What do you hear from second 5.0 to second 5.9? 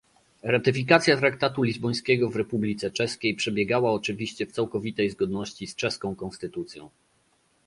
zgodności z